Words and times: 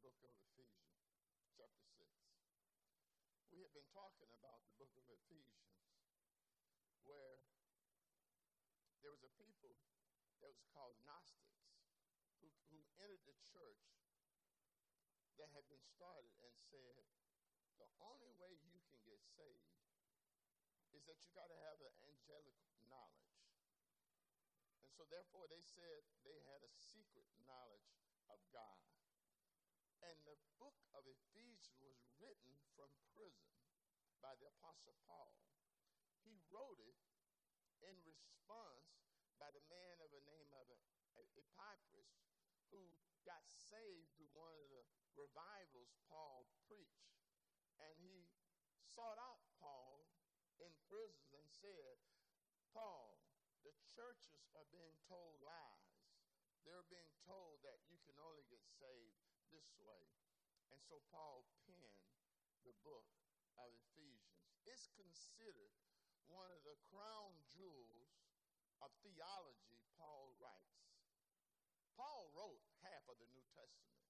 book 0.00 0.16
of 0.24 0.32
Ephesians, 0.32 0.96
chapter 1.52 1.84
6. 1.84 2.08
We 3.52 3.60
have 3.60 3.74
been 3.76 3.84
talking 3.92 4.32
about 4.40 4.64
the 4.64 4.72
book 4.80 4.96
of 4.96 5.04
Ephesians, 5.12 5.76
where 7.04 7.44
there 9.04 9.12
was 9.12 9.20
a 9.20 9.32
people 9.36 9.76
that 10.40 10.48
was 10.48 10.64
called 10.72 10.96
Gnostics 11.04 11.84
who, 12.40 12.48
who 12.72 12.80
entered 12.96 13.20
the 13.28 13.36
church 13.44 13.92
that 15.36 15.52
had 15.52 15.68
been 15.68 15.84
started 15.84 16.32
and 16.48 16.56
said, 16.72 17.04
the 17.76 17.88
only 18.00 18.32
way 18.40 18.56
you 18.72 18.80
can 18.88 19.04
get 19.04 19.20
saved 19.36 19.68
is 20.96 21.04
that 21.04 21.20
you 21.20 21.28
got 21.36 21.52
to 21.52 21.60
have 21.68 21.76
an 21.84 21.92
angelic 22.08 22.56
knowledge. 22.88 23.36
And 24.80 24.88
so, 24.96 25.04
therefore, 25.12 25.44
they 25.52 25.60
said 25.60 26.08
they 26.24 26.40
had 26.48 26.64
a 26.64 26.72
secret 26.72 27.28
knowledge 27.44 27.92
of 28.32 28.40
God. 28.48 28.80
And 30.00 30.16
the 30.24 30.40
book 30.56 30.80
of 30.96 31.04
Ephesians 31.04 31.76
was 31.76 32.00
written 32.16 32.56
from 32.72 32.88
prison 33.12 33.52
by 34.24 34.32
the 34.40 34.48
Apostle 34.48 34.96
Paul. 35.04 35.36
He 36.24 36.40
wrote 36.48 36.80
it 36.80 36.96
in 37.84 37.96
response 38.08 39.04
by 39.36 39.52
the 39.52 39.64
man 39.68 40.00
of 40.00 40.08
the 40.12 40.24
name 40.24 40.52
of 40.56 40.68
Epaphras, 41.36 42.16
who 42.72 42.80
got 43.28 43.44
saved 43.44 44.08
through 44.16 44.32
one 44.32 44.56
of 44.56 44.68
the 44.72 44.84
revivals 45.16 45.92
Paul 46.08 46.48
preached. 46.64 47.12
And 47.80 47.92
he 48.00 48.28
sought 48.80 49.20
out 49.20 49.44
Paul 49.60 50.08
in 50.60 50.72
prison 50.88 51.28
and 51.36 51.48
said, 51.48 51.96
Paul, 52.72 53.20
the 53.64 53.76
churches 53.84 54.48
are 54.56 54.68
being 54.72 54.96
told 55.08 55.40
lies. 55.44 56.08
They're 56.64 56.88
being 56.88 57.16
told 57.24 57.64
that 57.64 57.80
you 57.88 57.96
can 58.04 58.16
only 58.20 58.44
get 58.48 58.60
saved 58.64 59.29
this 59.50 59.74
way. 59.82 60.06
And 60.70 60.80
so 60.82 61.02
Paul 61.10 61.46
penned 61.66 62.06
the 62.62 62.74
book 62.86 63.06
of 63.58 63.70
Ephesians. 63.74 64.46
It's 64.66 64.88
considered 64.94 65.74
one 66.30 66.50
of 66.54 66.62
the 66.62 66.78
crown 66.90 67.34
jewels 67.50 68.14
of 68.80 68.94
theology 69.02 69.82
Paul 69.98 70.32
writes. 70.38 70.94
Paul 71.98 72.32
wrote 72.32 72.64
half 72.80 73.04
of 73.10 73.18
the 73.20 73.28
New 73.28 73.44
Testament. 73.52 74.00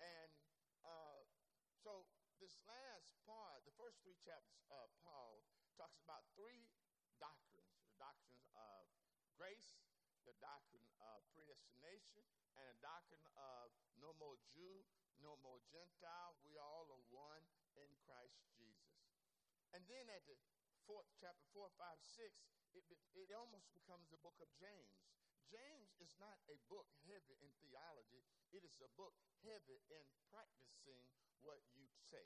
And 0.00 0.32
uh, 0.86 1.20
so 1.82 2.08
this 2.40 2.56
last 2.64 3.12
part, 3.28 3.66
the 3.68 3.76
first 3.76 4.00
three 4.00 4.16
chapters 4.24 4.62
of 4.72 4.88
Paul, 5.04 5.44
talks 5.76 6.00
about 6.04 6.24
three 6.38 6.70
doctrines 7.18 7.72
the 7.86 7.96
doctrines 7.98 8.46
of 8.56 8.86
grace, 9.36 9.81
the 10.26 10.36
doctrine 10.38 10.86
of 11.02 11.22
predestination, 11.34 12.22
and 12.58 12.64
a 12.68 12.78
doctrine 12.78 13.26
of 13.34 13.72
no 13.98 14.14
more 14.18 14.38
Jew, 14.52 14.84
no 15.22 15.38
more 15.42 15.58
Gentile. 15.70 16.34
We 16.46 16.58
are 16.58 16.66
all 16.66 16.90
are 16.90 17.06
one 17.10 17.44
in 17.78 17.90
Christ 18.06 18.38
Jesus. 18.58 18.92
And 19.72 19.82
then 19.88 20.10
at 20.12 20.26
the 20.28 20.36
fourth 20.84 21.08
chapter 21.16 21.46
four, 21.54 21.70
five, 21.80 21.96
six, 22.02 22.44
it, 22.74 22.84
it 23.16 23.30
almost 23.32 23.70
becomes 23.72 24.08
the 24.10 24.20
book 24.20 24.36
of 24.42 24.50
James. 24.58 25.00
James 25.48 25.92
is 26.00 26.16
not 26.16 26.40
a 26.48 26.56
book 26.72 26.88
heavy 27.04 27.36
in 27.44 27.52
theology. 27.60 28.24
It 28.52 28.64
is 28.64 28.80
a 28.80 28.90
book 28.96 29.12
heavy 29.44 29.84
in 29.92 30.04
practicing 30.32 31.04
what 31.44 31.60
you 31.76 31.84
say, 32.08 32.24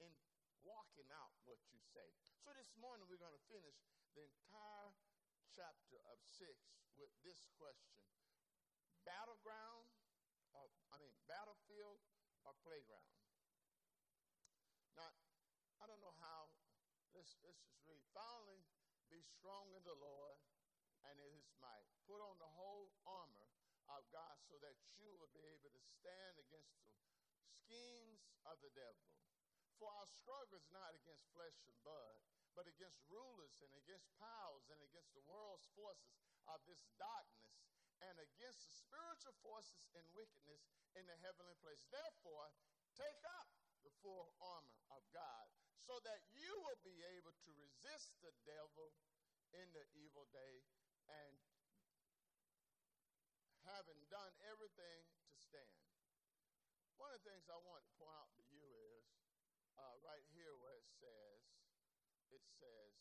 in 0.00 0.12
walking 0.60 1.08
out 1.14 1.32
what 1.48 1.62
you 1.72 1.80
say. 1.94 2.04
So 2.44 2.52
this 2.52 2.74
morning 2.76 3.06
we're 3.08 3.22
going 3.22 3.36
to 3.36 3.46
finish 3.48 3.78
the 4.12 4.26
entire 4.28 4.92
chapter 5.56 5.96
of 6.12 6.20
6 6.36 6.52
with 7.00 7.08
this 7.24 7.40
question 7.56 7.96
Battleground, 9.08 9.88
or, 10.52 10.68
I 10.92 11.00
mean, 11.00 11.16
battlefield 11.24 12.04
or 12.44 12.52
playground? 12.60 13.16
Now, 14.98 15.08
I 15.80 15.88
don't 15.88 16.02
know 16.04 16.12
how, 16.20 16.52
let's, 17.16 17.38
let's 17.40 17.62
just 17.64 17.80
read. 17.88 18.02
Finally, 18.12 18.60
be 19.08 19.22
strong 19.22 19.72
in 19.72 19.80
the 19.86 19.96
Lord 19.96 20.36
and 21.06 21.16
in 21.22 21.30
his 21.32 21.48
might. 21.62 21.86
Put 22.04 22.18
on 22.18 22.36
the 22.42 22.50
whole 22.50 22.90
armor 23.06 23.48
of 23.86 24.02
God 24.10 24.36
so 24.42 24.58
that 24.60 24.74
you 24.98 25.14
will 25.22 25.30
be 25.30 25.46
able 25.54 25.70
to 25.70 25.82
stand 26.02 26.34
against 26.36 26.74
the 26.82 26.90
schemes 27.62 28.26
of 28.42 28.58
the 28.58 28.74
devil. 28.74 29.06
For 29.78 29.86
our 29.86 30.08
struggle 30.10 30.58
is 30.58 30.66
not 30.74 30.98
against 30.98 31.30
flesh 31.30 31.54
and 31.62 31.72
blood, 31.86 32.18
but 32.56 32.64
against 32.64 33.04
rulers 33.12 33.52
and 33.60 33.70
against 33.76 34.08
powers 34.16 34.64
and 34.72 34.80
against 34.80 35.12
the 35.12 35.22
world's 35.28 35.68
forces 35.76 36.16
of 36.48 36.64
this 36.64 36.80
darkness 36.96 37.60
and 38.00 38.16
against 38.16 38.64
the 38.64 38.72
spiritual 38.72 39.36
forces 39.44 39.92
in 39.92 40.04
wickedness 40.16 40.64
in 40.96 41.04
the 41.04 41.16
heavenly 41.20 41.56
place. 41.60 41.84
Therefore, 41.92 42.48
take 42.96 43.20
up 43.36 43.48
the 43.84 43.92
full 44.00 44.32
armor 44.40 44.80
of 44.88 45.04
God 45.12 45.46
so 45.84 46.00
that 46.02 46.24
you 46.32 46.50
will 46.64 46.80
be 46.82 46.96
able 47.20 47.36
to 47.46 47.50
resist 47.60 48.16
the 48.24 48.32
devil 48.48 48.90
in 49.54 49.68
the 49.76 49.84
evil 49.94 50.26
day 50.32 50.64
and 51.06 51.36
having 53.70 54.00
done 54.10 54.34
everything 54.50 55.06
to 55.30 55.36
stand. 55.38 55.78
One 56.98 57.12
of 57.12 57.22
the 57.22 57.28
things 57.28 57.46
I 57.46 57.60
want 57.62 57.84
to 57.86 57.92
point 58.00 58.16
out 58.18 58.32
to 58.40 58.44
you 58.50 58.66
is 58.96 59.06
uh, 59.78 59.94
right 60.02 60.24
here 60.34 60.56
where 60.58 60.74
it 60.74 60.88
says, 60.98 61.45
it 62.36 62.44
says, 62.44 62.92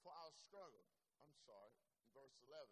for 0.00 0.16
our 0.16 0.32
struggle, 0.32 0.88
I'm 1.20 1.36
sorry, 1.44 1.76
verse 2.16 2.32
11, 2.48 2.64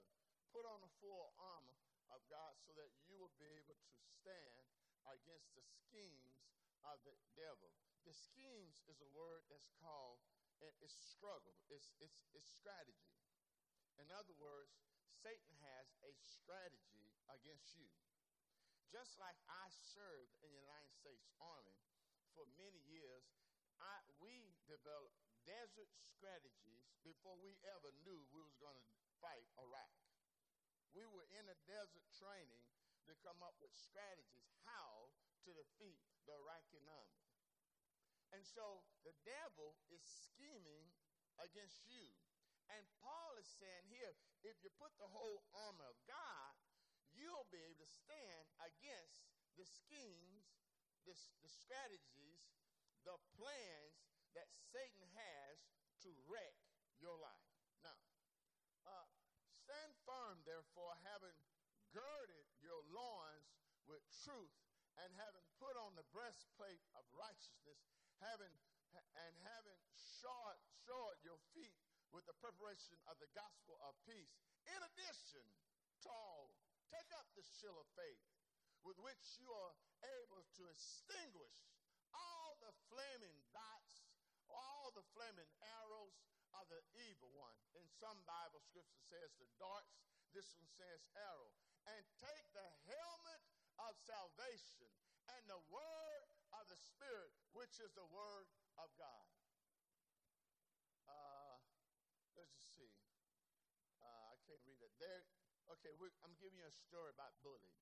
put 0.57 0.65
on 0.65 0.81
the 0.81 0.93
full 1.05 1.37
armor 1.37 1.77
of 2.09 2.25
God 2.33 2.57
so 2.65 2.73
that 2.81 2.89
you 3.05 3.21
will 3.21 3.35
be 3.37 3.45
able 3.61 3.77
to 3.77 3.93
stand 4.01 4.65
against 5.13 5.53
the 5.53 5.61
schemes 5.61 6.49
of 6.89 6.97
the 7.05 7.13
devil. 7.37 7.69
The 8.09 8.17
schemes 8.17 8.81
is 8.89 9.05
a 9.05 9.11
word 9.13 9.45
that's 9.53 9.69
called, 9.85 10.25
it's 10.81 10.97
struggle, 10.97 11.53
it's, 11.69 11.93
it's, 12.01 12.25
it's 12.33 12.49
strategy. 12.49 13.13
In 14.01 14.09
other 14.17 14.33
words, 14.41 14.73
Satan 15.13 15.53
has 15.61 15.93
a 16.09 16.13
strategy 16.25 17.13
against 17.29 17.77
you. 17.77 17.93
Just 18.89 19.19
like 19.21 19.37
I 19.51 19.67
served 19.69 20.33
in 20.41 20.49
the 20.55 20.63
United 20.63 20.93
States 20.95 21.27
Army 21.43 21.77
for 22.33 22.47
many 22.55 22.79
years, 22.87 23.27
I, 23.81 23.97
we 24.23 24.57
developed 24.67 25.17
desert 25.47 25.91
strategies 26.03 26.91
before 27.07 27.39
we 27.39 27.55
ever 27.71 27.95
knew 28.03 28.19
we 28.35 28.43
was 28.43 28.57
going 28.59 28.75
to 28.75 28.85
fight 29.23 29.47
Iraq. 29.61 29.95
We 30.97 31.05
were 31.07 31.29
in 31.37 31.47
a 31.47 31.57
desert 31.69 32.07
training 32.17 32.65
to 33.07 33.13
come 33.23 33.39
up 33.45 33.55
with 33.63 33.71
strategies 33.71 34.49
how 34.67 35.13
to 35.47 35.51
defeat 35.55 36.03
the 36.27 36.35
Iraqi 36.35 36.83
army. 36.89 37.23
And 38.35 38.43
so 38.43 38.83
the 39.07 39.15
devil 39.23 39.79
is 39.95 40.03
scheming 40.03 40.91
against 41.39 41.87
you. 41.87 42.11
And 42.75 42.83
Paul 42.99 43.39
is 43.39 43.47
saying 43.47 43.87
here 43.87 44.11
if 44.43 44.59
you 44.67 44.75
put 44.75 44.91
the 44.99 45.07
whole 45.07 45.47
armor 45.55 45.87
of 45.87 45.99
God, 46.11 46.53
you'll 47.15 47.47
be 47.55 47.63
able 47.63 47.79
to 47.79 47.87
stand 47.87 48.45
against 48.59 49.31
the 49.55 49.65
schemes, 49.65 50.59
the, 51.07 51.15
the 51.47 51.53
strategies, 51.53 52.43
the 53.07 53.17
plans 53.39 53.97
that 54.35 54.51
Satan 54.75 55.07
has 55.15 55.57
to 56.03 56.11
wreck 56.27 56.59
your 56.99 57.15
life. 57.17 57.49
Now, 57.87 57.97
uh, 58.85 59.09
stand 59.63 59.95
firm, 60.03 60.43
therefore, 60.43 60.99
having 61.07 61.39
girded 61.95 62.47
your 62.61 62.83
loins 62.91 63.55
with 63.87 64.03
truth, 64.27 64.53
and 64.99 65.13
having 65.21 65.45
put 65.61 65.77
on 65.79 65.95
the 65.95 66.05
breastplate 66.11 66.83
of 66.99 67.05
righteousness, 67.15 67.79
having 68.19 68.53
and 68.97 69.35
having 69.45 69.81
shod, 69.93 70.57
shod 70.89 71.21
your 71.21 71.37
feet 71.53 71.77
with 72.17 72.25
the 72.25 72.37
preparation 72.41 72.97
of 73.05 73.21
the 73.21 73.29
gospel 73.37 73.77
of 73.85 73.93
peace. 74.09 74.41
In 74.65 74.81
addition, 74.81 75.45
tall, 76.01 76.49
take 76.89 77.13
up 77.13 77.29
the 77.37 77.45
shield 77.45 77.77
of 77.77 77.89
faith, 77.93 78.25
with 78.89 78.97
which 79.05 79.37
you 79.37 79.53
are 79.53 79.77
able 80.25 80.49
to 80.57 80.65
extinguish 80.73 81.61
the 82.67 82.75
flaming 82.91 83.39
dots, 83.55 84.11
all 84.51 84.91
the 84.91 85.07
flaming 85.15 85.47
arrows 85.79 86.19
of 86.59 86.67
the 86.67 86.83
evil 87.07 87.31
one. 87.39 87.55
In 87.79 87.87
some 88.03 88.19
Bible 88.27 88.59
scripture 88.59 89.03
says 89.07 89.31
the 89.39 89.47
darts, 89.63 89.95
this 90.35 90.51
one 90.59 90.67
says 90.75 91.07
arrow. 91.15 91.55
And 91.87 92.03
take 92.19 92.51
the 92.51 92.67
helmet 92.91 93.43
of 93.79 93.95
salvation 94.03 94.91
and 95.39 95.43
the 95.47 95.63
word 95.71 96.27
of 96.59 96.67
the 96.67 96.75
Spirit, 96.75 97.31
which 97.55 97.79
is 97.79 97.95
the 97.95 98.07
word 98.11 98.51
of 98.83 98.91
God. 98.99 99.27
Uh, 101.07 101.63
let's 102.35 102.51
just 102.59 102.75
see. 102.75 102.91
Uh, 104.03 104.35
I 104.35 104.37
can't 104.43 104.59
read 104.67 104.83
it. 104.83 104.91
There. 104.99 105.23
Okay, 105.79 105.95
I'm 106.27 106.35
giving 106.43 106.59
you 106.59 106.67
a 106.67 106.75
story 106.75 107.15
about 107.15 107.39
bullying. 107.47 107.79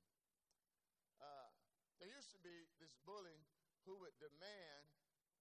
Uh, 1.16 1.48
there 1.96 2.12
used 2.12 2.32
to 2.36 2.40
be 2.44 2.68
this 2.76 2.92
bully 3.08 3.40
who 3.84 4.00
would 4.00 4.16
demand 4.20 4.84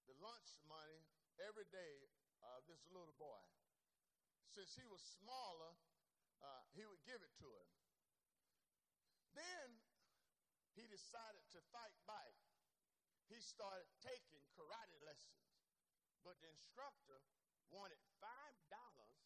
the 0.07 0.16
lunch 0.19 0.56
money 0.68 1.07
every 1.40 1.68
day 1.72 1.95
of 2.56 2.68
this 2.68 2.84
little 2.92 3.16
boy. 3.16 3.44
Since 4.51 4.75
he 4.75 4.86
was 4.86 5.01
smaller, 5.01 5.74
uh, 6.44 6.63
he 6.75 6.84
would 6.86 7.01
give 7.07 7.24
it 7.24 7.34
to 7.40 7.50
him. 7.50 7.69
Then 9.34 9.68
he 10.78 10.86
decided 10.86 11.42
to 11.57 11.60
fight 11.74 11.95
back. 12.06 12.36
He 13.31 13.40
started 13.42 13.90
taking 14.04 14.44
karate 14.54 15.00
lessons. 15.01 15.42
But 16.22 16.38
the 16.39 16.51
instructor 16.51 17.19
wanted 17.74 18.00
five 18.22 18.56
dollars, 18.72 19.19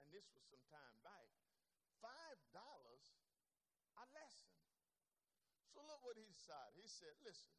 and 0.00 0.08
this 0.14 0.24
was 0.32 0.46
some 0.48 0.62
time 0.72 0.96
back, 1.04 1.28
five 2.00 2.38
dollars 2.54 3.04
a 3.98 4.04
lesson. 4.14 4.54
So 5.74 5.82
look 5.84 6.00
what 6.06 6.16
he 6.16 6.24
decided. 6.24 6.78
He 6.78 6.86
said, 6.86 7.12
listen, 7.26 7.50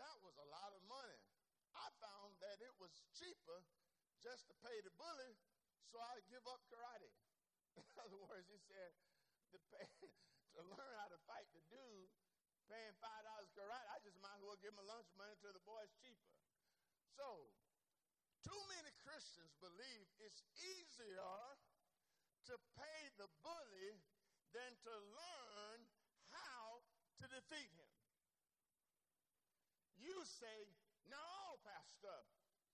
that 0.00 0.16
was 0.24 0.36
a 0.40 0.48
lot 0.48 0.72
of 0.72 0.80
money. 0.88 1.20
I 1.76 1.86
found 2.00 2.34
that 2.40 2.58
it 2.64 2.72
was 2.80 2.90
cheaper 3.12 3.60
just 4.24 4.48
to 4.48 4.54
pay 4.64 4.80
the 4.82 4.92
bully, 4.96 5.36
so 5.92 6.00
I 6.00 6.24
give 6.32 6.44
up 6.48 6.60
karate. 6.72 7.12
In 7.80 7.84
other 8.00 8.18
words, 8.18 8.48
he 8.48 8.58
said, 8.64 8.90
pay, 9.70 9.86
to 10.56 10.60
learn 10.64 10.94
how 10.98 11.08
to 11.12 11.20
fight 11.28 11.46
the 11.52 11.62
dude, 11.68 12.10
paying 12.66 12.96
five 12.98 13.22
dollars 13.28 13.52
karate, 13.52 13.88
I 13.92 14.00
just 14.00 14.16
might 14.24 14.40
as 14.40 14.44
well 14.44 14.58
give 14.64 14.72
him 14.72 14.88
lunch 14.88 15.08
money 15.20 15.36
to 15.44 15.48
the 15.52 15.62
boys 15.68 15.92
cheaper. 16.00 16.32
So, 17.14 17.52
too 18.40 18.60
many 18.72 18.92
Christians 19.04 19.52
believe 19.60 20.08
it's 20.24 20.40
easier 20.56 21.36
to 22.48 22.54
pay 22.74 23.00
the 23.20 23.28
bully 23.44 24.00
than 24.56 24.72
to 24.88 24.94
learn 25.12 25.78
how 26.32 26.82
to 27.20 27.24
defeat 27.28 27.70
him. 27.76 27.99
You 30.00 30.16
say, 30.24 30.68
no, 31.12 31.60
Pastor. 31.60 32.24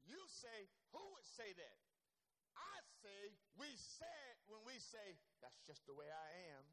You 0.06 0.23
say, 0.31 0.70
who 0.94 1.02
would 1.19 1.26
say 1.26 1.50
that? 1.58 1.78
I 2.55 2.76
say, 3.02 3.34
we 3.58 3.69
said 3.76 4.38
when 4.46 4.62
we 4.64 4.78
say, 4.78 5.19
that's 5.43 5.61
just 5.67 5.84
the 5.84 5.93
way 5.93 6.08
I 6.08 6.28
am. 6.56 6.64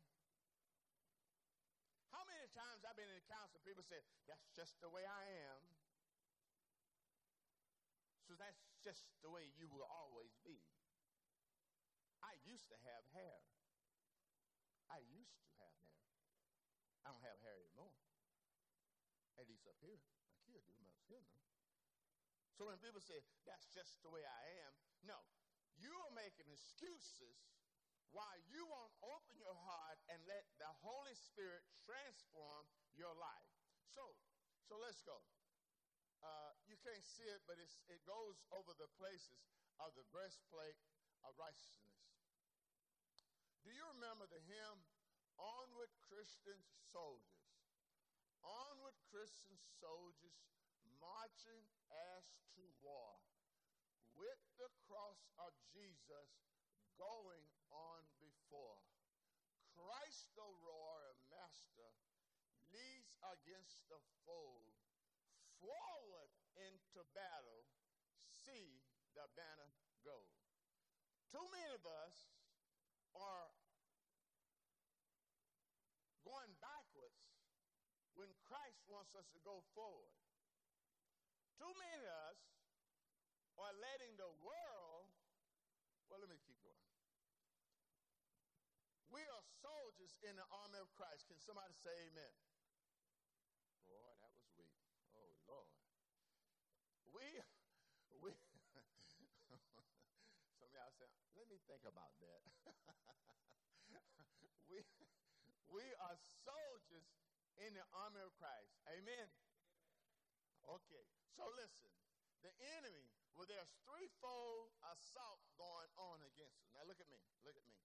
How 2.14 2.24
many 2.30 2.46
times 2.54 2.86
I've 2.86 2.96
been 2.96 3.10
in 3.10 3.18
the 3.18 3.26
council, 3.26 3.58
people 3.66 3.84
say, 3.84 4.00
that's 4.30 4.48
just 4.54 4.78
the 4.80 4.88
way 4.94 5.02
I 5.02 5.24
am. 5.50 5.62
So 8.30 8.38
that's 8.38 8.64
just 8.86 9.10
the 9.26 9.34
way 9.34 9.50
you 9.58 9.68
will 9.68 9.90
always 9.90 10.38
be. 10.46 10.62
I 12.24 12.38
used 12.48 12.70
to 12.70 12.78
have 12.88 13.04
hair. 13.12 13.44
I 14.88 15.04
used 15.12 15.36
to 15.42 15.50
have 15.60 15.74
hair. 15.84 16.00
I 17.04 17.12
don't 17.12 17.26
have 17.26 17.42
hair 17.44 17.58
anymore. 17.60 17.92
At 19.36 19.50
least 19.50 19.68
up 19.68 19.76
here. 19.82 20.00
Kid 20.54 20.64
do, 21.10 21.18
no. 21.34 21.42
So 22.54 22.70
when 22.70 22.78
people 22.78 23.02
say, 23.02 23.18
that's 23.50 23.66
just 23.74 23.98
the 24.06 24.14
way 24.14 24.22
I 24.22 24.42
am, 24.70 24.74
no. 25.10 25.18
You're 25.82 26.14
making 26.14 26.46
excuses 26.54 27.42
why 28.14 28.30
you 28.54 28.62
won't 28.70 28.94
open 29.02 29.36
your 29.42 29.58
heart 29.66 29.98
and 30.14 30.22
let 30.30 30.46
the 30.62 30.70
Holy 30.86 31.18
Spirit 31.18 31.66
transform 31.82 32.70
your 32.94 33.12
life. 33.18 33.50
So, 33.90 34.06
so 34.70 34.78
let's 34.78 35.02
go. 35.02 35.18
Uh, 36.22 36.54
you 36.70 36.78
can't 36.80 37.04
see 37.04 37.26
it, 37.28 37.42
but 37.50 37.58
it 37.60 38.00
goes 38.06 38.38
over 38.54 38.72
the 38.78 38.88
places 39.02 39.50
of 39.82 39.92
the 39.98 40.06
breastplate 40.14 40.78
of 41.26 41.34
righteousness. 41.36 42.00
Do 43.66 43.74
you 43.74 43.84
remember 43.98 44.30
the 44.30 44.40
hymn, 44.46 44.78
Onward 45.36 45.92
Christian 46.06 46.60
Soldiers? 46.94 47.43
Onward 48.44 48.96
Christian 49.08 49.56
soldiers 49.80 50.36
marching 51.00 51.64
as 52.16 52.24
to 52.56 52.64
war 52.84 53.20
with 54.16 54.40
the 54.60 54.70
cross 54.86 55.28
of 55.40 55.52
Jesus 55.72 56.30
going 57.00 57.48
on 57.72 58.04
before. 58.20 58.80
Christ 59.74 60.30
the 60.38 60.46
royal 60.62 61.18
master 61.34 61.90
leads 62.70 63.16
against 63.26 63.82
the 63.90 64.00
foe. 64.28 64.70
Forward 65.58 66.32
into 66.60 67.02
battle, 67.16 67.66
see 68.28 68.84
the 69.16 69.26
banner 69.34 69.72
go. 70.04 70.28
Too 71.32 71.46
many 71.50 71.72
of 71.74 71.86
us 72.06 72.30
are 73.16 73.50
going 76.28 76.54
backwards 76.62 77.24
when 78.14 78.30
Us 79.14 79.30
to 79.30 79.38
go 79.46 79.62
forward. 79.78 80.10
Too 81.62 81.70
many 81.78 82.02
of 82.02 82.34
us 82.34 82.42
are 83.62 83.70
letting 83.78 84.18
the 84.18 84.34
world, 84.42 85.06
well, 86.10 86.18
let 86.18 86.34
me 86.34 86.42
keep 86.42 86.58
going. 86.66 86.90
We 89.14 89.22
are 89.22 89.46
soldiers 89.62 90.18
in 90.26 90.34
the 90.34 90.50
army 90.50 90.82
of 90.82 90.90
Christ. 90.98 91.30
Can 91.30 91.38
somebody 91.38 91.78
say 91.78 91.94
amen? 92.10 92.34
Boy, 93.86 94.18
that 94.18 94.34
was 94.34 94.50
weak. 94.58 94.74
Oh, 95.14 95.38
Lord. 95.46 95.70
We, 97.14 97.22
we, 98.26 98.34
some 100.58 100.66
of 100.66 100.74
y'all 100.74 100.90
say, 100.98 101.06
let 101.38 101.46
me 101.54 101.62
think 101.70 101.86
about 101.86 102.18
that. 102.18 102.42
we, 104.74 104.82
we 105.70 105.86
are 106.02 106.18
soldiers 106.42 107.14
in 107.62 107.74
the 107.78 107.86
army 107.94 108.22
of 108.24 108.34
Christ. 108.40 108.74
Amen. 108.90 109.28
Okay, 110.66 111.06
so 111.36 111.44
listen. 111.60 111.92
The 112.44 112.52
enemy, 112.76 113.08
well, 113.36 113.48
there's 113.48 113.72
threefold 113.88 114.76
assault 114.84 115.40
going 115.56 115.88
on 115.96 116.20
against 116.28 116.60
us. 116.60 116.70
Now 116.76 116.84
look 116.84 117.00
at 117.00 117.08
me. 117.08 117.20
Look 117.48 117.56
at 117.56 117.64
me. 117.64 117.76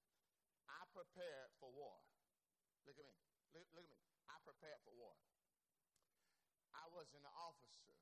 I 0.67 0.83
prepared 0.91 1.55
for 1.63 1.71
war. 1.71 1.95
Look 2.85 2.99
at 2.99 3.07
me. 3.07 3.15
Look, 3.55 3.67
look 3.73 3.87
at 3.87 3.93
me. 3.95 4.03
I 4.27 4.37
prepared 4.43 4.83
for 4.83 4.93
war. 4.99 5.15
I 6.75 6.91
was 6.91 7.15
an 7.15 7.25
officer. 7.39 7.95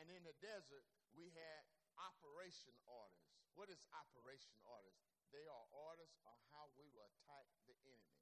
And 0.00 0.08
in 0.08 0.24
the 0.24 0.34
desert, 0.40 0.88
we 1.12 1.28
had 1.36 1.60
operation 2.00 2.72
orders. 2.88 3.28
What 3.52 3.68
is 3.68 3.84
operation 3.92 4.56
orders? 4.64 4.96
They 5.36 5.44
are 5.44 5.66
orders 5.72 6.16
on 6.24 6.36
how 6.52 6.72
we 6.76 6.88
will 6.96 7.08
attack 7.12 7.44
the 7.68 7.76
enemy. 7.84 8.21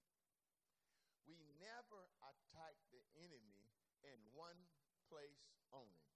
Never 1.90 2.06
attack 2.22 2.78
the 2.94 3.02
enemy 3.18 3.66
in 4.06 4.14
one 4.30 4.54
place 5.10 5.50
only. 5.74 6.06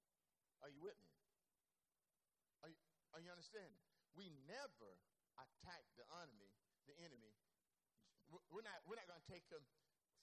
Are 0.63 0.71
you 0.71 0.79
with 0.79 0.95
me? 1.03 1.11
Are 2.63 2.71
you, 2.71 2.79
are 3.11 3.19
you 3.19 3.35
understanding? 3.35 3.75
We 4.15 4.31
never 4.47 5.03
attack 5.35 5.83
the 5.99 6.07
enemy 6.23 6.55
the 6.87 6.97
enemy, 7.01 7.33
we're 8.53 8.65
not, 8.65 8.79
we're 8.85 8.99
not 9.01 9.09
going 9.09 9.21
to 9.21 9.31
take 9.31 9.45
him 9.49 9.61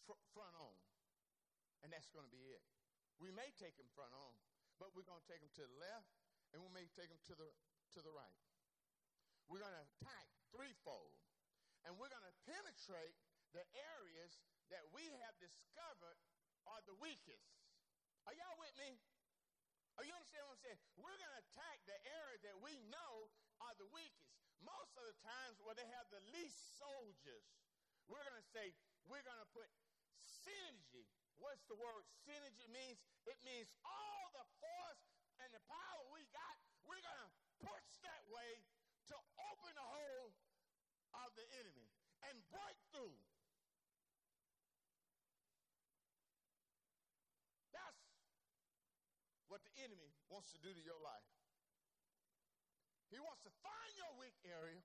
fr- 0.05 0.19
front 0.33 0.53
on. 0.57 0.77
And 1.81 1.89
that's 1.89 2.09
going 2.13 2.25
to 2.25 2.33
be 2.33 2.53
it. 2.53 2.61
We 3.17 3.33
may 3.33 3.49
take 3.57 3.77
him 3.77 3.89
front 3.93 4.13
on, 4.13 4.33
but 4.77 4.93
we're 4.93 5.05
going 5.05 5.21
to 5.21 5.29
take 5.29 5.41
him 5.41 5.49
to 5.57 5.65
the 5.65 5.77
left 5.81 6.09
and 6.53 6.61
we 6.61 6.69
may 6.73 6.85
take 6.93 7.09
him 7.09 7.21
to 7.29 7.33
the, 7.37 7.49
to 7.97 7.99
the 8.01 8.13
right. 8.13 8.37
We're 9.49 9.61
going 9.61 9.73
to 9.73 9.85
attack 9.97 10.25
threefold. 10.53 11.17
And 11.81 11.97
we're 11.97 12.13
going 12.13 12.25
to 12.25 12.35
penetrate 12.45 13.17
the 13.51 13.65
areas 13.75 14.31
that 14.71 14.83
we 14.95 15.03
have 15.27 15.35
discovered 15.39 16.17
are 16.67 16.81
the 16.87 16.95
weakest. 16.99 17.51
Are 18.25 18.35
y'all 18.37 18.59
with 18.61 18.75
me? 18.77 18.95
Are 19.99 20.05
you 20.07 20.13
understand 20.15 20.47
what 20.47 20.55
I'm 20.55 20.63
saying? 20.63 20.81
We're 20.95 21.19
going 21.19 21.33
to 21.35 21.41
attack 21.51 21.77
the 21.83 21.99
area 22.07 22.39
that 22.47 22.57
we 22.63 22.79
know 22.87 23.29
are 23.59 23.75
the 23.75 23.89
weakest 23.91 24.41
most 24.65 24.93
of 24.97 25.05
the 25.05 25.17
times 25.25 25.57
where 25.61 25.73
they 25.73 25.85
have 25.97 26.07
the 26.13 26.21
least 26.33 26.77
soldiers, 26.77 27.45
we're 28.05 28.21
going 28.21 28.37
to 28.37 28.49
say, 28.53 28.73
we're 29.09 29.25
going 29.25 29.41
to 29.41 29.49
put 29.53 29.67
synergy. 30.21 31.05
What's 31.41 31.65
the 31.65 31.77
word 31.77 32.05
synergy 32.25 32.69
means? 32.69 33.01
It 33.25 33.37
means 33.41 33.73
all 33.81 34.29
the 34.37 34.45
force 34.61 35.01
and 35.41 35.49
the 35.49 35.63
power 35.65 36.01
we 36.13 36.21
got, 36.29 36.55
we're 36.85 37.01
going 37.01 37.21
to 37.25 37.31
push 37.65 37.89
that 38.05 38.21
way 38.29 38.61
to 39.09 39.15
open 39.49 39.73
the 39.73 39.87
hole 39.87 40.29
of 41.25 41.29
the 41.33 41.45
enemy 41.57 41.89
and 42.29 42.37
break 42.53 42.77
through. 42.93 43.17
That's 47.73 47.97
what 49.61 49.69
the 49.77 49.85
enemy 49.85 50.09
wants 50.25 50.49
to 50.49 50.59
do 50.65 50.73
to 50.73 50.81
your 50.81 50.97
life. 51.05 51.29
He 53.13 53.21
wants 53.21 53.45
to 53.45 53.53
find 53.61 53.93
your 53.93 54.09
weak 54.17 54.33
area, 54.41 54.81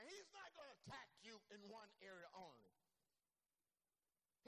and 0.00 0.08
he's 0.08 0.30
not 0.32 0.48
going 0.56 0.72
to 0.72 0.76
attack 0.80 1.12
you 1.20 1.36
in 1.52 1.60
one 1.68 1.92
area 2.00 2.24
only. 2.32 2.72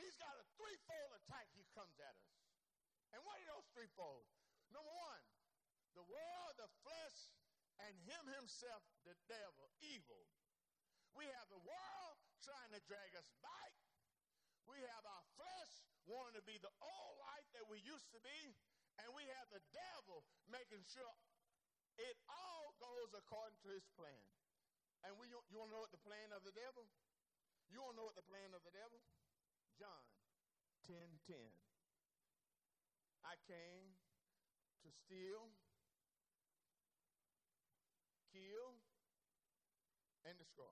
He's 0.00 0.16
got 0.16 0.32
a 0.40 0.44
threefold 0.56 1.12
attack 1.20 1.52
he 1.52 1.68
comes 1.76 1.92
at 2.00 2.16
us. 2.16 2.32
And 3.12 3.20
what 3.28 3.36
are 3.44 3.48
those 3.52 3.68
threefold? 3.76 4.24
Number 4.72 4.88
one, 4.88 5.22
the 5.92 6.06
world, 6.08 6.52
the 6.56 6.72
flesh, 6.80 7.28
and 7.84 7.92
him 8.08 8.24
himself, 8.40 8.80
the 9.04 9.12
devil, 9.28 9.68
evil. 9.84 10.24
We 11.12 11.28
have 11.28 11.46
the 11.52 11.60
world 11.60 12.16
trying 12.40 12.72
to 12.72 12.80
drag 12.88 13.12
us 13.20 13.28
back. 13.44 13.76
We 14.64 14.80
have 14.80 15.04
our 15.04 15.24
flesh 15.36 15.72
wanting 16.08 16.40
to 16.40 16.44
be 16.48 16.56
the 16.56 16.72
old 16.80 17.14
life 17.20 17.46
that 17.52 17.68
we 17.68 17.84
used 17.84 18.08
to 18.16 18.20
be. 18.24 18.56
And 19.02 19.10
we 19.14 19.26
have 19.26 19.48
the 19.50 19.62
devil 19.74 20.22
making 20.46 20.86
sure 20.86 21.14
it 21.98 22.16
all 22.30 22.74
goes 22.78 23.10
according 23.14 23.58
to 23.66 23.70
his 23.70 23.86
plan. 23.94 24.22
And 25.06 25.14
we, 25.20 25.28
you 25.28 25.56
want 25.58 25.70
to 25.70 25.74
know 25.74 25.82
what 25.84 25.94
the 25.94 26.00
plan 26.02 26.32
of 26.32 26.42
the 26.46 26.54
devil? 26.54 26.86
You 27.68 27.82
want 27.82 27.94
to 27.94 27.98
know 28.02 28.08
what 28.08 28.18
the 28.18 28.26
plan 28.26 28.54
of 28.54 28.62
the 28.62 28.74
devil? 28.74 29.02
John 29.76 30.04
10 30.86 30.96
10. 31.26 31.36
I 33.24 33.40
came 33.48 33.96
to 34.84 34.90
steal, 34.92 35.48
kill, 38.28 38.76
and 40.28 40.36
destroy. 40.36 40.68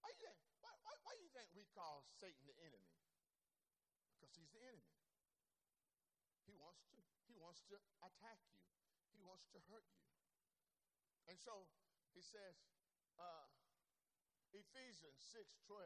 Why 0.00 0.16
you 0.16 0.20
think, 0.24 0.38
why, 0.64 0.72
why, 0.80 0.96
why 1.04 1.12
you 1.20 1.28
think 1.36 1.52
we 1.52 1.68
call 1.76 2.08
Satan 2.16 2.40
the 2.48 2.56
enemy? 2.64 2.88
Because 4.16 4.32
he's 4.32 4.48
the 4.56 4.64
enemy. 4.64 4.95
He 6.84 6.92
wants 6.92 7.08
to 7.12 7.20
he 7.26 7.36
wants 7.38 7.62
to 7.72 7.76
attack 8.04 8.40
you. 8.52 8.60
He 9.12 9.20
wants 9.24 9.48
to 9.56 9.58
hurt 9.72 9.88
you. 9.96 10.06
And 11.26 11.36
so 11.40 11.66
he 12.14 12.22
says, 12.22 12.54
uh, 13.18 13.48
Ephesians 14.54 15.20
6 15.32 15.58
12, 15.66 15.80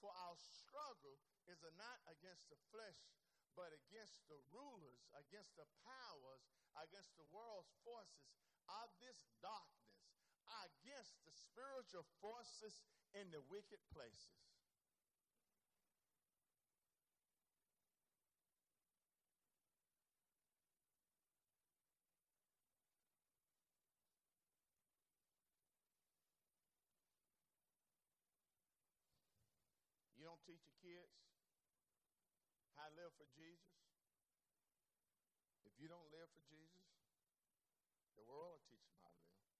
for 0.00 0.10
our 0.26 0.34
struggle 0.38 1.20
is 1.46 1.62
not 1.78 1.98
against 2.10 2.50
the 2.50 2.58
flesh, 2.74 2.98
but 3.54 3.70
against 3.70 4.24
the 4.26 4.40
rulers, 4.50 5.06
against 5.14 5.54
the 5.54 5.68
powers, 5.84 6.42
against 6.78 7.14
the 7.20 7.28
world's 7.30 7.70
forces 7.84 8.32
of 8.66 8.88
this 8.98 9.28
darkness, 9.44 10.02
against 10.66 11.20
the 11.22 11.34
spiritual 11.34 12.06
forces 12.18 12.80
in 13.12 13.28
the 13.30 13.44
wicked 13.52 13.80
places. 13.92 14.42
Don't 30.42 30.58
teach 30.58 30.66
your 30.66 30.82
kids 30.82 31.14
how 32.74 32.90
to 32.90 32.98
live 32.98 33.14
for 33.14 33.30
Jesus. 33.30 33.78
If 35.62 35.70
you 35.78 35.86
don't 35.86 36.10
live 36.10 36.26
for 36.34 36.42
Jesus, 36.50 36.82
the 38.18 38.26
world 38.26 38.58
will 38.58 38.66
teach 38.66 38.82
them 38.90 38.98
how 39.06 39.14
to 39.14 39.22
live. 39.22 39.54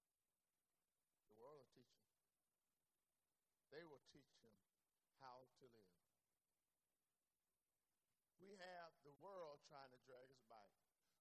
The 1.31 1.39
world 1.39 1.63
will 1.63 1.71
teach 1.71 1.95
them. 2.03 2.19
They 3.71 3.87
will 3.87 4.03
teach 4.11 4.27
them 4.43 4.59
how 5.23 5.47
to 5.63 5.71
live. 5.71 6.03
We 8.43 8.59
have 8.59 8.91
the 9.07 9.15
world 9.23 9.63
trying 9.71 9.95
to 9.95 10.03
drag 10.03 10.27
us 10.35 10.43
back. 10.51 10.75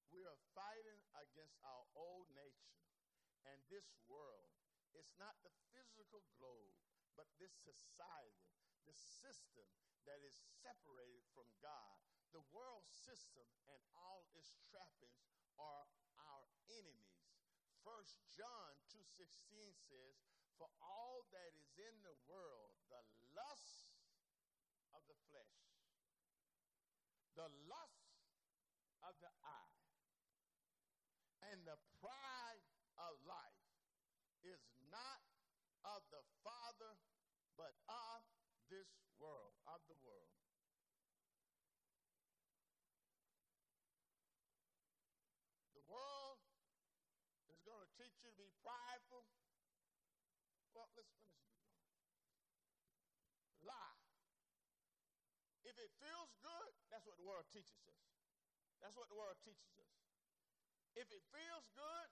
We 0.10 0.26
are 0.26 0.42
fighting 0.58 1.06
against 1.22 1.62
our 1.62 1.86
old 1.94 2.26
nature 2.34 2.82
and 3.46 3.62
this 3.70 3.86
world. 4.10 4.58
It's 4.98 5.14
not 5.22 5.38
the 5.46 5.54
physical 5.70 6.26
globe, 6.42 6.74
but 7.14 7.30
this 7.38 7.54
society, 7.62 8.50
the 8.86 8.96
system 8.96 9.68
that 10.06 10.20
is 10.26 10.36
separated 10.62 11.24
from 11.34 11.48
God. 11.62 11.98
The 12.34 12.44
world 12.56 12.88
system 12.90 13.46
and 13.70 13.82
all 13.96 14.26
its 14.34 14.56
trappings 14.72 15.28
are 15.60 15.86
our 16.18 16.46
enemies. 16.80 17.22
First 17.84 18.16
John 18.34 18.72
2:16 18.90 19.76
says, 19.90 20.16
"For 20.58 20.70
all 20.82 21.24
that 21.32 21.54
is 21.56 21.70
in 21.78 22.02
the 22.02 22.16
world, 22.28 22.74
the 22.90 23.04
lust 23.34 23.90
of 24.94 25.06
the 25.08 25.18
flesh, 25.30 25.58
the 27.36 27.50
lust 27.68 28.12
of 29.02 29.20
the 29.20 29.34
eye, 29.44 29.78
and 31.52 31.66
the 31.66 31.78
pride 32.00 32.66
of 32.98 33.20
life 33.26 33.66
is 34.44 34.62
not 34.92 35.22
of 35.84 36.02
the 36.10 36.24
Father, 36.44 36.94
but 37.58 37.74
of 37.90 38.11
this 38.72 38.88
world, 39.20 39.52
of 39.68 39.84
the 39.92 40.00
world. 40.00 40.32
The 45.76 45.84
world 45.92 46.40
is 47.52 47.60
going 47.68 47.84
to 47.84 47.92
teach 48.00 48.16
you 48.24 48.32
to 48.32 48.38
be 48.40 48.48
prideful. 48.64 49.28
Well, 50.72 50.88
listen, 50.96 51.20
let 51.20 51.36
me 51.36 51.44
see. 51.52 51.68
Lie. 53.68 54.00
If 55.68 55.76
it 55.76 55.92
feels 56.00 56.32
good, 56.40 56.72
that's 56.88 57.04
what 57.04 57.20
the 57.20 57.28
world 57.28 57.52
teaches 57.52 57.84
us. 57.92 58.08
That's 58.80 58.96
what 58.96 59.12
the 59.12 59.20
world 59.20 59.36
teaches 59.44 59.76
us. 59.76 59.94
If 60.96 61.12
it 61.12 61.24
feels 61.28 61.68
good, 61.76 62.10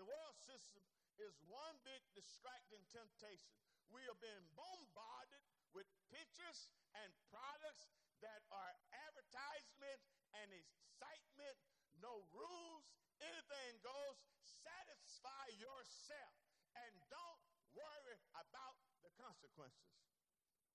the 0.00 0.08
world 0.08 0.36
system 0.40 0.82
is 1.20 1.36
one 1.44 1.76
big 1.84 2.00
distracting 2.16 2.82
temptation. 2.88 3.52
We 3.92 4.04
have 4.08 4.20
been 4.20 4.44
bombarded 4.54 5.44
with 5.72 5.88
pictures 6.12 6.68
and 6.96 7.08
products 7.32 7.88
that 8.20 8.42
are 8.50 8.74
advertisement 9.08 10.00
and 10.42 10.48
excitement, 10.52 11.56
no 12.02 12.26
rules, 12.34 12.84
anything 13.22 13.80
goes. 13.80 14.18
Satisfy 14.42 15.44
yourself 15.60 16.36
and 16.84 16.92
don't 17.08 17.42
worry 17.72 18.20
about 18.36 18.76
the 19.04 19.12
consequences. 19.16 19.88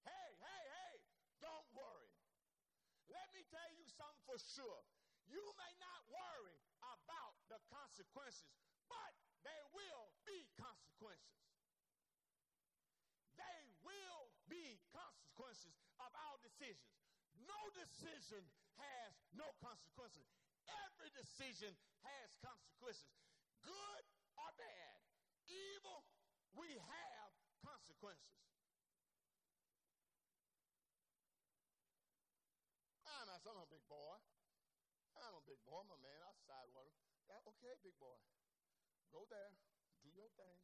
Hey, 0.04 0.30
hey, 0.40 0.64
hey, 0.68 0.96
don't 1.40 1.68
worry. 1.76 2.12
Let 3.12 3.28
me 3.36 3.44
tell 3.52 3.72
you 3.76 3.86
something 3.94 4.24
for 4.26 4.40
sure. 4.40 4.82
You 5.28 5.44
may 5.56 5.74
not 5.80 6.04
worry 6.12 6.60
about 6.84 7.36
the 7.48 7.60
consequences, 7.72 8.48
but 8.88 9.12
there 9.44 9.68
will 9.72 10.12
be 10.28 10.48
consequences. 10.60 11.40
They 13.36 13.60
will 13.84 14.32
be 14.48 14.80
consequences 14.92 15.76
of 16.00 16.12
our 16.14 16.38
decisions. 16.64 16.96
No 17.44 17.60
decision 17.76 18.44
has 18.80 19.12
no 19.36 19.52
consequences. 19.60 20.24
Every 20.88 21.12
decision 21.12 21.76
has 22.08 22.32
consequences. 22.40 23.12
Good 23.60 24.04
or 24.40 24.52
bad, 24.56 25.00
evil, 25.48 26.08
we 26.56 26.72
have 26.80 27.30
consequences. 27.60 28.32
I'm 33.04 33.28
not, 33.44 33.60
a 33.60 33.68
big 33.68 33.84
boy. 33.92 34.16
I'm 35.20 35.36
a 35.36 35.44
big 35.44 35.60
boy. 35.68 35.84
A 35.84 36.00
man. 36.00 36.20
I'll 36.24 36.40
side. 36.48 36.72
Okay, 36.76 37.76
big 37.84 37.96
boy. 38.00 38.16
Go 39.12 39.28
there. 39.28 39.52
Do 40.04 40.12
your 40.16 40.32
thing. 40.40 40.60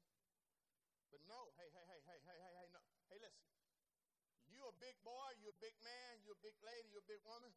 But 1.12 1.24
no, 1.28 1.52
hey, 1.60 1.68
hey, 1.72 1.86
hey, 1.88 2.02
hey, 2.08 2.20
hey, 2.24 2.38
hey, 2.40 2.52
hey, 2.56 2.68
no. 2.72 2.80
Hey, 3.10 3.20
listen. 3.20 3.59
You 4.60 4.68
a 4.68 4.76
big 4.84 5.00
boy, 5.08 5.40
you're 5.40 5.56
a 5.56 5.64
big 5.64 5.72
man, 5.80 6.20
you're 6.20 6.36
a 6.36 6.44
big 6.44 6.60
lady, 6.60 6.92
you're 6.92 7.00
a 7.00 7.08
big 7.08 7.24
woman. 7.24 7.48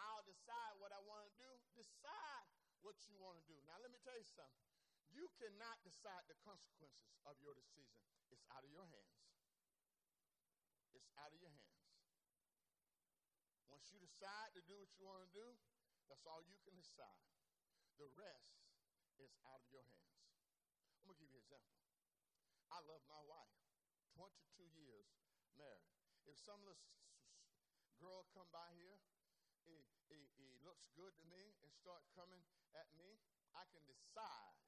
I'll 0.00 0.24
decide 0.24 0.72
what 0.80 0.88
I 0.88 0.96
want 1.04 1.28
to 1.28 1.34
do. 1.36 1.52
Decide 1.76 2.48
what 2.80 2.96
you 3.04 3.12
want 3.20 3.36
to 3.36 3.44
do. 3.44 3.60
Now, 3.68 3.76
let 3.84 3.92
me 3.92 4.00
tell 4.00 4.16
you 4.16 4.24
something. 4.24 4.64
You 5.12 5.28
cannot 5.36 5.76
decide 5.84 6.24
the 6.32 6.38
consequences 6.40 7.12
of 7.28 7.36
your 7.44 7.52
decision. 7.52 8.00
It's 8.32 8.40
out 8.48 8.64
of 8.64 8.72
your 8.72 8.88
hands. 8.88 9.20
It's 10.96 11.12
out 11.20 11.28
of 11.28 11.36
your 11.44 11.52
hands. 11.52 11.84
Once 13.68 13.92
you 13.92 14.00
decide 14.00 14.56
to 14.56 14.64
do 14.64 14.80
what 14.80 14.88
you 14.96 15.04
want 15.04 15.28
to 15.28 15.32
do, 15.36 15.60
that's 16.08 16.24
all 16.24 16.40
you 16.40 16.56
can 16.64 16.72
decide. 16.72 17.20
The 18.00 18.08
rest 18.16 18.64
is 19.20 19.28
out 19.44 19.60
of 19.60 19.68
your 19.68 19.84
hands. 19.84 20.08
I'm 21.04 21.12
going 21.12 21.20
to 21.20 21.20
give 21.20 21.28
you 21.28 21.36
an 21.36 21.44
example. 21.44 21.76
I 22.72 22.80
love 22.80 23.04
my 23.12 23.20
wife. 23.28 23.60
22 24.16 24.64
years 24.72 25.04
married. 25.60 25.95
If 26.26 26.36
some 26.42 26.62
the 26.66 26.74
girl 28.02 28.26
come 28.34 28.50
by 28.50 28.66
here, 28.76 28.98
he, 29.64 29.82
he, 30.10 30.18
he 30.38 30.48
looks 30.66 30.90
good 30.94 31.14
to 31.22 31.24
me 31.30 31.54
and 31.62 31.70
start 31.72 32.02
coming 32.14 32.42
at 32.74 32.90
me, 32.98 33.18
I 33.54 33.64
can 33.70 33.82
decide. 33.86 34.58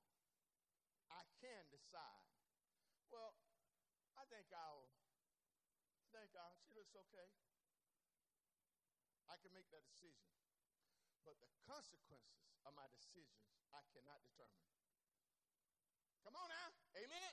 I 1.11 1.23
can 1.43 1.67
decide. 1.71 2.31
Well, 3.11 3.35
I 4.17 4.25
think 4.31 4.49
I'll 4.55 4.91
think 6.13 6.33
I'll, 6.35 6.57
she 6.65 6.73
looks 6.73 6.97
okay. 6.97 7.29
I 9.29 9.37
can 9.39 9.53
make 9.53 9.69
that 9.71 9.85
decision. 9.85 10.25
But 11.23 11.37
the 11.45 11.51
consequences 11.69 12.49
of 12.65 12.73
my 12.73 12.89
decisions, 12.89 13.45
I 13.77 13.85
cannot 13.93 14.25
determine. 14.25 14.65
Come 16.25 16.35
on 16.35 16.49
now. 16.49 16.69
Amen. 16.97 17.33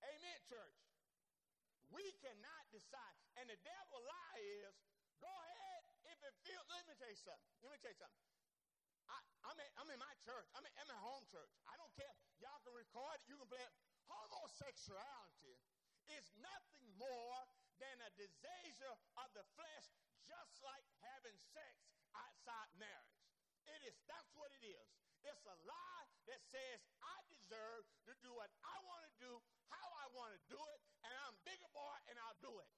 Amen, 0.00 0.38
church. 0.48 0.89
We 1.90 2.06
cannot 2.22 2.64
decide. 2.70 3.16
And 3.38 3.50
the 3.50 3.58
devil 3.62 3.98
lie 4.02 4.40
is, 4.62 4.74
go 5.18 5.30
ahead 5.30 5.82
if 6.10 6.18
it 6.22 6.34
feels. 6.46 6.66
Let 6.70 6.86
me 6.86 6.94
tell 6.98 7.10
you 7.10 7.18
something. 7.18 7.50
Let 7.62 7.70
me 7.74 7.78
tell 7.82 7.92
you 7.92 8.00
something. 8.00 8.22
I, 9.10 9.18
am 9.50 9.58
in, 9.58 9.70
I'm 9.74 9.90
in 9.90 9.98
my 9.98 10.14
church. 10.22 10.46
I'm 10.54 10.62
in, 10.62 10.72
I'm 10.78 11.02
home 11.02 11.26
church. 11.34 11.50
I 11.66 11.74
don't 11.74 11.90
care. 11.98 12.14
Y'all 12.38 12.62
can 12.62 12.74
record 12.74 13.18
it. 13.18 13.26
You 13.26 13.34
can 13.38 13.50
play 13.50 13.62
it. 13.62 13.74
Homosexuality 14.06 15.58
is 16.14 16.26
nothing 16.38 16.86
more 16.98 17.42
than 17.78 17.96
a 18.06 18.10
disease 18.14 18.78
of 18.86 19.28
the 19.34 19.46
flesh, 19.54 19.86
just 20.26 20.58
like 20.62 20.84
having 21.02 21.34
sex 21.54 21.74
outside 22.14 22.70
marriage. 22.78 23.18
It 23.66 23.80
is, 23.86 23.96
that's 24.10 24.30
what 24.34 24.50
it 24.50 24.62
is. 24.66 24.90
It's 25.24 25.44
a 25.44 25.56
lie 25.68 26.06
that 26.28 26.40
says 26.48 26.80
I 27.04 27.16
deserve 27.28 27.84
to 28.08 28.12
do 28.24 28.32
what 28.32 28.48
I 28.64 28.76
want 28.88 29.04
to 29.04 29.12
do, 29.20 29.32
how 29.68 29.88
I 30.00 30.06
want 30.16 30.32
to 30.32 30.40
do 30.48 30.60
it, 30.72 30.80
and 31.04 31.12
I'm 31.26 31.36
bigger 31.44 31.68
boy 31.72 31.96
and 32.08 32.16
I'll 32.24 32.40
do 32.40 32.52
it. 32.60 32.70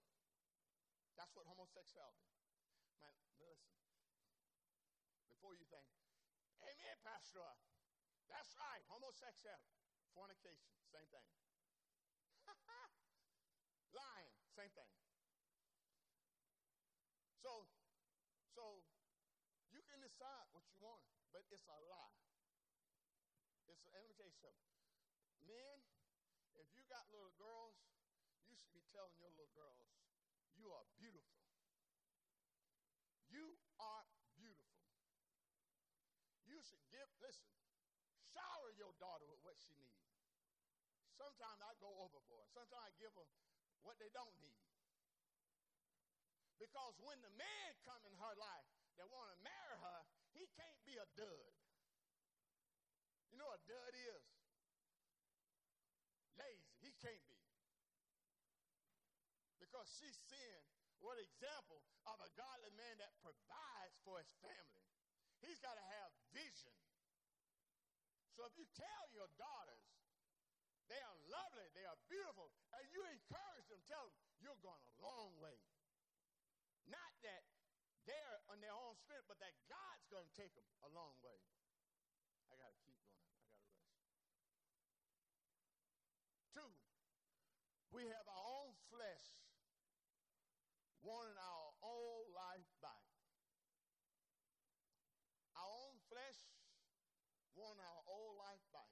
That's 1.14 1.30
what 1.38 1.46
homosexuality. 1.46 2.26
Man, 2.98 3.14
listen. 3.38 3.70
Before 5.28 5.54
you 5.54 5.66
think, 5.70 5.86
Amen, 6.62 6.96
Pastor. 7.02 7.42
That's 8.30 8.54
right, 8.54 8.82
homosexuality, 8.86 9.82
fornication, 10.14 10.70
same 10.88 11.04
thing. 11.10 11.26
Lying, 13.98 14.32
same 14.54 14.70
thing. 14.72 14.92
So, 17.42 17.66
so 18.54 18.86
you 19.74 19.82
can 19.90 19.98
decide 20.00 20.46
what 20.54 20.62
you 20.70 20.78
want, 20.78 21.02
but 21.34 21.42
it's 21.50 21.66
a 21.66 21.78
lie. 21.90 22.21
It's 23.82 23.90
a, 23.90 23.98
let 23.98 24.06
me 24.06 24.14
tell 24.14 24.30
you 24.30 24.38
something. 24.38 24.70
Men, 25.42 25.82
if 26.54 26.70
you 26.70 26.86
got 26.86 27.02
little 27.10 27.34
girls, 27.34 27.74
you 28.46 28.54
should 28.54 28.70
be 28.70 28.86
telling 28.94 29.18
your 29.18 29.34
little 29.34 29.50
girls, 29.58 29.90
you 30.54 30.70
are 30.70 30.86
beautiful. 30.94 31.42
You 33.26 33.58
are 33.82 34.06
beautiful. 34.38 34.86
You 36.46 36.62
should 36.62 36.84
give, 36.94 37.10
listen, 37.18 37.50
shower 38.30 38.70
your 38.78 38.94
daughter 39.02 39.26
with 39.26 39.42
what 39.42 39.58
she 39.58 39.74
needs. 39.74 40.14
Sometimes 41.18 41.58
I 41.66 41.74
go 41.82 41.90
overboard. 42.06 42.46
Sometimes 42.54 42.86
I 42.86 42.94
give 43.02 43.10
them 43.18 43.26
what 43.82 43.98
they 43.98 44.12
don't 44.14 44.36
need. 44.38 44.62
Because 46.62 46.94
when 47.02 47.18
the 47.26 47.34
man 47.34 47.70
come 47.82 47.98
in 48.06 48.14
her 48.14 48.34
life 48.38 48.68
that 49.00 49.10
want 49.10 49.26
to 49.34 49.38
marry 49.42 49.76
her, 49.82 49.98
he 50.30 50.46
can't 50.54 50.78
be 50.86 50.94
a 50.94 51.06
dud. 51.18 51.61
What 53.52 53.60
a 53.60 53.68
dud 53.68 53.92
is? 54.16 54.24
Lazy. 56.40 56.72
He 56.80 56.88
can't 57.04 57.20
be. 57.28 57.36
Because 59.60 59.92
she's 59.92 60.16
seeing 60.24 60.64
what 61.04 61.20
example 61.20 61.84
of 62.08 62.16
a 62.24 62.32
godly 62.32 62.72
man 62.80 62.96
that 63.04 63.12
provides 63.20 63.92
for 64.08 64.16
his 64.24 64.32
family. 64.40 64.80
He's 65.44 65.60
got 65.60 65.76
to 65.76 65.84
have 66.00 66.16
vision. 66.32 66.72
So 68.40 68.48
if 68.48 68.56
you 68.56 68.64
tell 68.72 69.12
your 69.12 69.28
daughters 69.36 69.84
they 70.88 70.96
are 71.04 71.18
lovely, 71.28 71.68
they 71.76 71.84
are 71.84 72.00
beautiful, 72.08 72.48
and 72.72 72.88
you 72.88 73.04
encourage 73.04 73.68
them, 73.68 73.84
tell 73.84 74.00
them 74.08 74.16
you're 74.40 74.62
going 74.64 74.80
a 74.80 74.92
long 75.04 75.36
way. 75.44 75.60
Not 76.88 77.12
that 77.20 77.44
they're 78.08 78.40
on 78.48 78.64
their 78.64 78.72
own 78.72 78.96
strength, 79.04 79.28
but 79.28 79.36
that 79.44 79.52
God's 79.68 80.08
going 80.08 80.24
to 80.24 80.32
take 80.40 80.56
them 80.56 80.64
a 80.88 80.90
long 80.96 81.12
way. 81.20 81.36
I 82.52 82.60
got 82.60 82.68
to 82.68 82.80
keep 82.84 83.00
going. 83.00 83.16
I 83.16 83.48
got 83.48 83.72
to 83.72 83.72
rest. 83.72 84.92
Two, 86.52 86.68
we 87.92 88.08
have 88.08 88.24
our 88.24 88.46
own 88.64 88.72
flesh 88.88 89.28
wanting 91.04 91.36
our 91.36 91.68
own 91.84 92.24
life 92.32 92.72
back. 92.80 93.04
Our 95.60 95.68
own 95.68 96.00
flesh 96.08 96.40
want 97.52 97.76
our 97.84 98.00
old 98.08 98.40
life 98.40 98.64
back. 98.72 98.88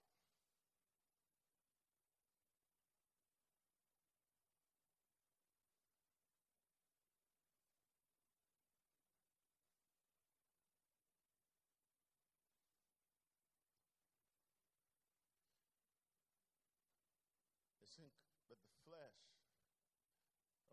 but 18.50 18.58
the 18.66 18.74
flesh 18.82 19.22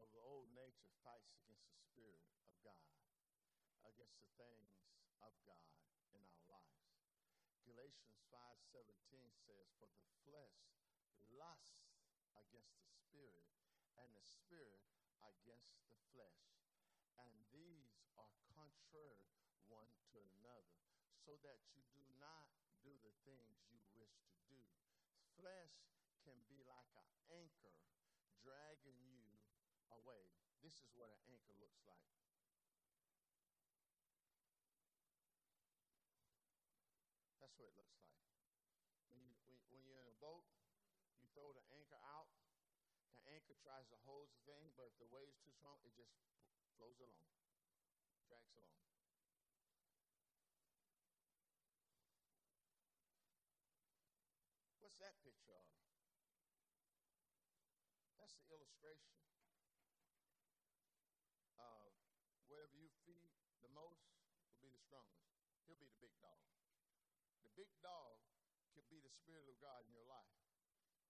of 0.02 0.10
the 0.10 0.22
old 0.26 0.50
nature 0.58 0.97
fights 1.08 1.32
against 1.40 1.64
the 1.72 1.80
spirit 1.88 2.20
of 2.44 2.52
God, 2.68 2.92
against 3.88 4.20
the 4.20 4.28
things 4.36 4.76
of 5.24 5.32
God 5.48 5.72
in 6.12 6.20
our 6.28 6.44
lives. 6.52 6.84
Galatians 7.64 8.20
5:17 8.28 9.32
says, 9.48 9.72
"For 9.80 9.88
the 9.88 10.04
flesh 10.28 10.68
lusts 11.32 11.96
against 12.36 12.76
the 12.84 12.92
spirit, 12.92 13.48
and 13.96 14.12
the 14.20 14.28
spirit 14.28 14.84
against 15.24 15.80
the 15.88 15.96
flesh, 16.12 16.44
and 17.24 17.32
these 17.56 17.96
are 18.20 18.36
contrary 18.52 19.32
one 19.72 19.96
to 20.12 20.20
another, 20.20 20.76
so 21.24 21.38
that 21.38 21.64
you 21.72 21.84
do 21.96 22.04
not 22.20 22.52
do 22.84 22.92
the 23.00 23.16
things 23.24 23.64
you 23.72 23.80
wish 23.96 24.20
to 24.28 24.36
do. 24.52 24.60
Flesh 25.40 25.72
can 26.24 26.36
be 26.48 26.64
like 26.64 26.92
an 27.00 27.08
anchor 27.32 27.80
dragging 28.44 29.00
you 29.08 29.40
away. 29.92 30.47
This 30.62 30.82
is 30.82 30.92
what 30.98 31.10
an 31.10 31.22
anchor 31.32 31.54
looks 31.62 31.82
like. 31.88 32.04
That's 37.40 37.56
what 37.58 37.70
it 37.70 37.76
looks 37.78 37.96
like. 38.02 38.18
When, 39.10 39.22
you, 39.24 39.34
when, 39.48 39.58
when 39.72 39.82
you're 39.86 40.02
in 40.02 40.10
a 40.10 40.18
boat, 40.20 40.44
you 41.22 41.28
throw 41.34 41.54
the 41.54 41.64
anchor 41.72 42.02
out. 42.04 42.28
The 43.24 43.32
anchor 43.34 43.56
tries 43.64 43.88
to 43.90 43.98
hold 44.04 44.30
the 44.34 44.42
thing, 44.46 44.74
but 44.76 44.90
if 44.92 44.96
the 45.00 45.10
wave's 45.10 45.38
too 45.42 45.52
strong, 45.56 45.80
it 45.86 45.96
just 45.96 46.14
flows 46.76 47.00
along, 47.00 47.30
drags 48.28 48.54
along. 48.56 48.78
What's 54.80 54.98
that 55.04 55.20
picture 55.24 55.52
of? 55.54 55.68
That's 58.18 58.36
the 58.48 58.56
illustration. 58.56 59.14
Uh, 61.58 61.90
wherever 62.48 62.76
you 62.78 62.90
feed 63.04 63.30
the 63.62 63.70
most 63.74 64.08
will 64.48 64.62
be 64.62 64.70
the 64.70 64.80
strongest. 64.80 65.57
He'll 65.68 65.80
be 65.80 65.92
the 65.92 66.02
big 66.02 66.16
dog. 66.24 66.42
The 67.44 67.54
big 67.54 67.70
dog 67.84 68.18
can 68.74 68.88
be 68.88 69.04
the 69.04 69.12
Spirit 69.12 69.52
of 69.52 69.60
God 69.60 69.84
in 69.86 69.92
your 69.92 70.08
life. 70.08 70.40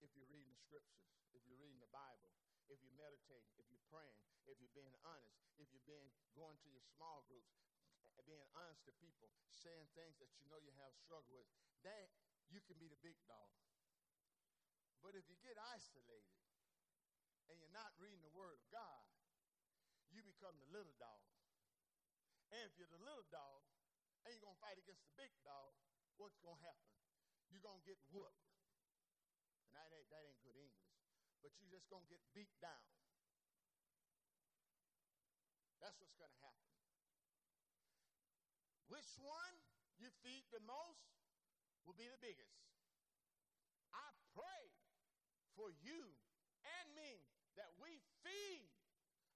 If 0.01 0.13
you're 0.17 0.29
reading 0.29 0.49
the 0.51 0.61
scriptures, 0.61 1.05
if 1.33 1.45
you're 1.45 1.61
reading 1.61 1.81
the 1.81 1.93
Bible, 1.93 2.33
if 2.67 2.81
you're 2.83 2.97
meditating, 2.97 3.53
if 3.57 3.69
you're 3.69 3.87
praying, 3.87 4.19
if 4.49 4.59
you're 4.59 4.73
being 4.73 4.93
honest, 5.07 5.39
if 5.57 5.69
you're 5.71 5.87
being 5.87 6.09
going 6.35 6.57
to 6.61 6.69
your 6.69 6.83
small 6.83 7.23
groups, 7.29 7.57
being 8.27 8.43
honest 8.59 8.83
to 8.83 8.91
people, 8.99 9.31
saying 9.55 9.87
things 9.95 10.19
that 10.19 10.27
you 10.35 10.43
know 10.51 10.59
you 10.59 10.75
have 10.83 10.91
struggle 10.99 11.31
with, 11.31 11.47
that 11.87 12.11
you 12.51 12.59
can 12.67 12.75
be 12.75 12.91
the 12.91 12.99
big 12.99 13.15
dog. 13.23 13.55
But 14.99 15.15
if 15.15 15.23
you 15.31 15.39
get 15.39 15.55
isolated, 15.71 16.35
and 17.47 17.55
you're 17.63 17.71
not 17.71 17.95
reading 17.95 18.19
the 18.19 18.35
Word 18.35 18.51
of 18.51 18.59
God, 18.67 19.07
you 20.11 20.19
become 20.27 20.59
the 20.59 20.67
little 20.75 20.91
dog. 20.99 21.23
And 22.51 22.67
if 22.67 22.75
you're 22.75 22.91
the 22.91 22.99
little 22.99 23.23
dog 23.31 23.63
and 24.27 24.35
you're 24.35 24.43
going 24.43 24.59
to 24.59 24.63
fight 24.63 24.75
against 24.75 25.07
the 25.07 25.15
big 25.15 25.31
dog, 25.47 25.71
what's 26.19 26.35
going 26.43 26.59
to 26.59 26.65
happen? 26.67 26.91
You're 27.47 27.63
going 27.63 27.79
to 27.79 27.87
get 27.87 27.95
whooped. 28.11 28.43
And 29.63 29.71
that 29.71 29.87
ain't, 29.95 30.11
that 30.11 30.27
ain't 30.27 30.43
good 30.43 30.59
English. 30.59 30.91
But 31.39 31.55
you're 31.63 31.71
just 31.71 31.87
going 31.87 32.03
to 32.03 32.11
get 32.11 32.19
beat 32.35 32.51
down. 32.59 32.83
That's 35.79 35.95
what's 36.03 36.19
going 36.19 36.33
to 36.35 36.41
happen. 36.43 36.67
Which 38.91 39.15
one 39.23 39.55
you 39.95 40.11
feed 40.27 40.43
the 40.51 40.59
most 40.67 41.07
will 41.87 41.95
be 41.95 42.11
the 42.11 42.19
biggest. 42.19 42.67
I 43.95 44.11
pray 44.35 44.75
for 45.55 45.71
you 45.79 46.03
and 46.67 46.87
me 46.99 47.23
that 47.55 47.71
we 47.79 48.03
feed 48.27 48.67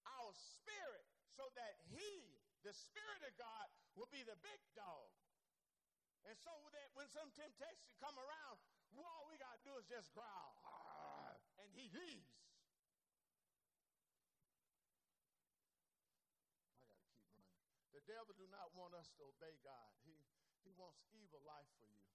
our 0.03 0.35
spirit 0.35 1.07
so 1.39 1.47
that 1.55 1.79
He, 1.87 2.40
the 2.61 2.73
Spirit 2.73 3.21
of 3.25 3.33
God, 3.37 3.67
will 3.97 4.09
be 4.09 4.23
the 4.23 4.37
big 4.41 4.61
dog. 4.77 5.09
And 6.29 6.37
so 6.37 6.53
that 6.77 6.93
when 6.93 7.09
some 7.09 7.33
temptation 7.33 7.89
come 7.97 8.13
around, 8.13 8.61
all 8.93 9.25
we 9.25 9.39
got 9.41 9.57
to 9.57 9.63
do 9.65 9.73
is 9.81 9.87
just 9.89 10.13
growl, 10.13 10.53
and 11.57 11.67
He 11.73 11.89
leaves. 11.89 12.37
I 16.77 16.85
got 16.85 17.01
to 17.01 17.09
keep 17.09 17.25
running. 17.25 17.49
The 17.97 18.05
devil 18.05 18.37
do 18.37 18.45
not 18.53 18.69
want 18.77 18.93
us 18.93 19.09
to 19.17 19.25
obey 19.25 19.57
God. 19.65 19.91
He, 20.05 20.13
he 20.61 20.71
wants 20.77 21.01
evil 21.17 21.41
life 21.47 21.69
for 21.81 21.89
you. 21.89 22.05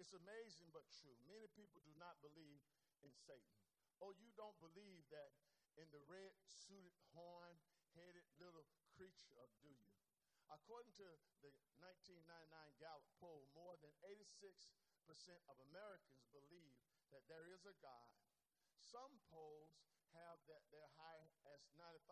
It's 0.00 0.16
amazing 0.16 0.72
but 0.74 0.82
true. 0.98 1.14
Many 1.30 1.46
people 1.54 1.78
do 1.86 1.94
not 2.00 2.18
believe 2.24 2.58
in 3.06 3.12
Satan. 3.14 3.60
Oh, 4.02 4.10
you 4.18 4.34
don't 4.34 4.58
believe 4.58 5.06
that 5.14 5.30
in 5.78 5.86
the 5.94 6.02
red 6.10 6.34
suited, 6.42 6.90
horn 7.14 7.54
headed 7.94 8.24
little 8.40 8.66
creature 8.96 9.32
of 9.40 9.48
do 9.60 9.72
you? 9.72 9.92
According 10.52 10.92
to 11.00 11.08
the 11.40 11.52
1999 11.80 12.28
Gallup 12.76 13.08
poll, 13.16 13.48
more 13.56 13.74
than 13.80 13.92
86% 14.04 14.44
of 15.48 15.56
Americans 15.72 16.28
believe 16.28 16.76
that 17.08 17.24
there 17.28 17.48
is 17.48 17.64
a 17.64 17.72
God. 17.80 18.12
Some 18.76 19.16
polls 19.32 19.80
have 20.12 20.36
that 20.48 20.68
they're 20.68 20.92
high 21.00 21.24
as 21.48 21.64
95%, 21.72 22.04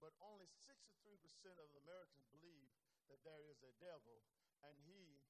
but 0.00 0.12
only 0.20 0.52
63% 0.60 1.16
of 1.56 1.72
Americans 1.80 2.28
believe 2.28 2.68
that 3.08 3.24
there 3.24 3.48
is 3.48 3.64
a 3.64 3.72
devil, 3.80 4.20
and 4.64 4.76
he 4.84 5.24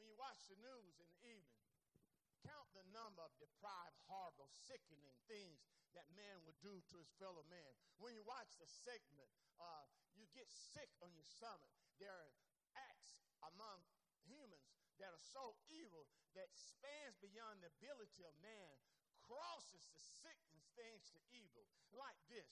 When 0.00 0.08
you 0.08 0.16
watch 0.16 0.40
the 0.48 0.56
news 0.56 0.96
in 0.96 1.04
the 1.04 1.20
evening, 1.36 1.60
count 2.48 2.72
the 2.72 2.88
number 2.96 3.20
of 3.20 3.36
deprived, 3.36 4.00
horrible, 4.08 4.48
sickening 4.48 5.12
things 5.28 5.68
that 5.92 6.08
man 6.16 6.40
would 6.48 6.56
do 6.64 6.80
to 6.88 6.94
his 6.96 7.12
fellow 7.20 7.44
man. 7.52 7.76
When 8.00 8.16
you 8.16 8.24
watch 8.24 8.56
the 8.56 8.64
segment, 8.64 9.28
uh, 9.60 9.84
you 10.16 10.24
get 10.32 10.48
sick 10.48 10.88
on 11.04 11.12
your 11.12 11.28
stomach. 11.28 11.76
There 12.00 12.08
are 12.08 12.32
acts 12.72 13.20
among 13.44 13.84
humans 14.24 14.72
that 14.96 15.12
are 15.12 15.20
so 15.20 15.60
evil 15.68 16.08
that 16.32 16.48
spans 16.56 17.20
beyond 17.20 17.60
the 17.60 17.68
ability 17.84 18.24
of 18.24 18.32
man, 18.40 18.80
crosses 19.26 19.84
the 19.90 20.02
sickness 20.22 20.70
things 20.78 21.10
to 21.12 21.20
evil. 21.34 21.66
Like 21.90 22.18
this 22.30 22.46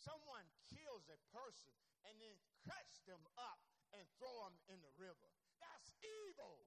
someone 0.00 0.48
kills 0.72 1.04
a 1.12 1.20
person 1.28 1.72
and 2.08 2.16
then 2.20 2.36
cuts 2.64 3.04
them 3.04 3.20
up 3.36 3.60
and 3.92 4.04
throw 4.16 4.32
them 4.48 4.56
in 4.72 4.80
the 4.80 4.94
river. 4.96 5.28
That's 5.60 5.92
evil. 6.00 6.64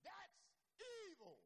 That's 0.00 0.40
evil. 0.80 1.36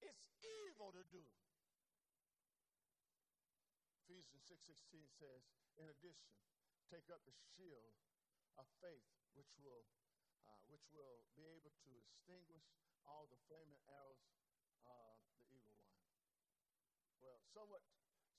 It's 0.00 0.24
evil 0.40 0.96
to 0.96 1.04
do. 1.12 1.24
Ephesians 4.08 4.42
6:16 4.42 5.06
says, 5.20 5.42
in 5.78 5.86
addition, 5.86 6.34
take 6.90 7.06
up 7.14 7.22
the 7.22 7.36
shield 7.54 7.94
of 8.58 8.66
faith 8.82 9.06
which 9.38 9.54
will 9.62 9.86
will 10.94 11.22
be 11.38 11.46
able 11.46 11.72
to 11.86 11.90
extinguish 11.96 12.66
all 13.06 13.26
the 13.30 13.40
flaming 13.46 13.80
arrows 13.90 14.26
of 14.86 15.18
the 15.38 15.46
evil 15.50 15.74
one. 15.78 15.94
Well, 17.20 17.38
somewhat, 17.52 17.82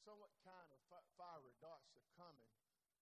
somewhat 0.02 0.32
kind 0.42 0.70
of 0.74 0.82
fiery 1.22 1.54
darts 1.62 1.94
are 1.94 2.10
coming 2.18 2.50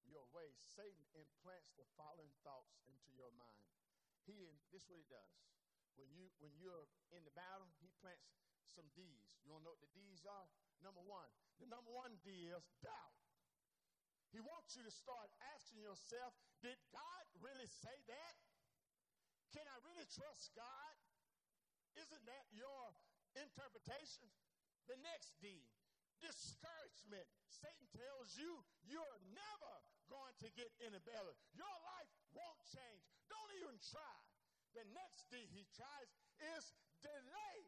your 0.03 0.27
way. 0.35 0.51
Satan 0.59 1.07
implants 1.15 1.71
the 1.79 1.87
following 1.95 2.35
thoughts 2.43 2.75
into 2.83 3.07
your 3.15 3.31
mind. 3.39 3.63
He, 4.27 4.59
this 4.75 4.83
is 4.83 4.89
what 4.91 4.99
he 4.99 5.07
does. 5.07 5.33
When 5.95 6.11
you 6.11 6.27
when 6.43 6.51
you're 6.59 6.87
in 7.15 7.23
the 7.23 7.35
battle, 7.35 7.67
he 7.79 7.87
plants 8.03 8.27
some 8.67 8.87
D's. 8.95 9.39
You 9.43 9.55
don't 9.55 9.63
know 9.63 9.71
what 9.75 9.83
the 9.83 9.91
D's 9.95 10.27
are? 10.27 10.47
Number 10.83 11.03
one, 11.03 11.27
the 11.59 11.67
number 11.67 11.91
one 11.91 12.19
D 12.23 12.51
is 12.51 12.67
doubt. 12.83 13.15
He 14.31 14.39
wants 14.39 14.77
you 14.77 14.85
to 14.85 14.93
start 14.93 15.33
asking 15.57 15.81
yourself, 15.81 16.37
did 16.61 16.77
God 16.93 17.23
really 17.41 17.65
say 17.65 17.97
that? 18.13 18.35
Can 19.53 19.65
I 19.65 19.77
really 19.81 20.05
trust 20.09 20.53
God? 20.53 20.93
Isn't 21.97 22.25
that 22.29 22.45
your 22.53 22.83
interpretation? 23.35 24.29
The 24.85 24.97
next 25.01 25.37
D, 25.41 25.65
discouragement. 26.21 27.25
Satan 27.49 27.87
tells 27.93 28.37
you 28.37 28.61
you're 28.85 29.21
never 29.33 29.73
going 30.09 30.33
to 30.41 30.49
get 30.53 30.69
any 30.81 31.01
better. 31.05 31.33
Your 31.53 31.75
life 31.85 32.11
won't 32.33 32.61
change. 32.69 33.05
Don't 33.29 33.51
even 33.61 33.77
try. 33.81 34.17
The 34.77 34.85
next 34.93 35.29
D 35.33 35.41
he 35.49 35.65
tries 35.73 36.09
is 36.55 36.73
delay. 37.01 37.59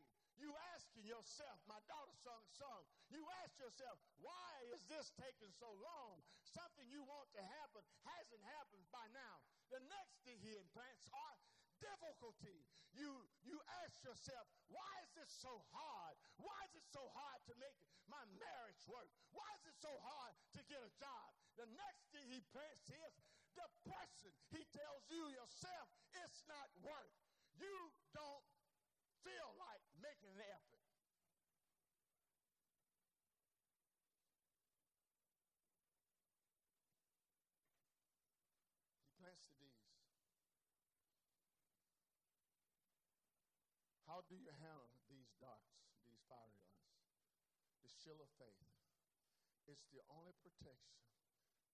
You 0.42 0.50
asking 0.74 1.06
yourself, 1.06 1.62
my 1.70 1.78
daughter 1.86 2.18
sung 2.18 2.42
song. 2.58 2.82
You 3.14 3.22
ask 3.46 3.54
yourself, 3.62 4.02
why 4.18 4.50
is 4.74 4.82
this 4.90 5.14
taking 5.14 5.54
so 5.54 5.70
long? 5.78 6.18
Something 6.42 6.90
you 6.90 7.06
want 7.06 7.30
to 7.38 7.44
happen 7.62 7.86
hasn't 8.10 8.42
happened 8.58 8.86
by 8.90 9.06
now. 9.14 9.38
The 9.70 9.86
next 9.86 10.18
thing 10.26 10.42
he 10.42 10.58
implants 10.58 11.06
are 11.14 11.38
difficulty. 11.82 12.62
You, 12.94 13.10
you 13.44 13.58
ask 13.84 13.98
yourself, 14.06 14.46
why 14.70 14.92
is 15.04 15.12
this 15.18 15.32
so 15.42 15.66
hard? 15.74 16.16
Why 16.38 16.56
is 16.70 16.78
it 16.78 16.86
so 16.94 17.02
hard 17.18 17.42
to 17.50 17.54
make 17.58 17.76
my 18.08 18.22
marriage 18.38 18.84
work? 18.86 19.10
Why 19.34 19.50
is 19.58 19.66
it 19.66 19.78
so 19.82 19.92
hard 20.06 20.34
to 20.56 20.62
get 20.70 20.80
a 20.80 20.92
job? 21.02 21.28
The 21.58 21.68
next 21.76 22.06
thing 22.14 22.30
he 22.30 22.40
plants 22.54 22.88
is 22.88 23.14
depression. 23.58 24.32
He 24.54 24.64
tells 24.72 25.04
you 25.10 25.24
yourself 25.34 25.88
it's 26.24 26.46
not 26.48 26.70
worth. 26.86 27.16
You 27.58 27.92
don't 28.14 28.46
feel 29.26 29.50
like 29.60 29.82
making 30.00 30.32
an 30.38 30.46
effort. 30.46 30.82
How 44.12 44.21
do 44.32 44.40
you 44.40 44.56
handle 44.64 44.88
these 45.12 45.36
darts, 45.44 45.84
these 46.08 46.24
fiery? 46.32 46.64
The 47.84 47.92
shield 47.92 48.24
of 48.24 48.32
faith. 48.40 48.64
It's 49.68 49.92
the 49.92 50.00
only 50.08 50.32
protection 50.40 51.04